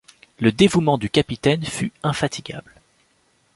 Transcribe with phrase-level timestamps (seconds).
[0.39, 2.73] Le dévouement du capitaine fut infatigable.